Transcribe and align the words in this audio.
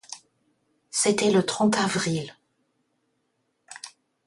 C’était 0.89 1.29
le 1.29 1.45
trente 1.45 1.77
avril 1.77 2.33